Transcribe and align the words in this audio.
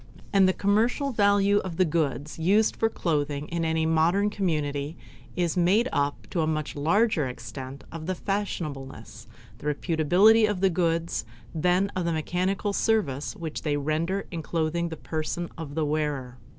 And 0.33 0.49
the 0.49 0.51
commercial 0.53 1.11
value 1.11 1.59
of 1.59 1.77
the 1.77 1.85
goods 1.85 2.39
used 2.39 2.75
for 2.75 2.89
clotting 2.89 3.47
in 3.49 3.63
any 3.63 3.85
modern 3.85 4.31
community 4.31 4.97
is 5.35 5.55
made 5.55 5.87
up 5.93 6.25
to 6.31 6.41
a 6.41 6.47
much 6.47 6.75
larger 6.75 7.27
extent 7.27 7.83
of 7.91 8.07
the 8.07 8.15
fashionableness, 8.15 9.27
the 9.59 9.67
reputability 9.67 10.49
of 10.49 10.59
the 10.59 10.71
goods 10.71 11.23
than 11.53 11.91
of 11.95 12.05
the 12.05 12.13
mechanical 12.13 12.73
service 12.73 13.35
which 13.35 13.61
they 13.61 13.77
render 13.77 14.25
in 14.31 14.41
clothing 14.41 14.89
the 14.89 14.97
person 14.97 15.51
of 15.55 15.75
the 15.75 15.85
wearer. 15.85 16.39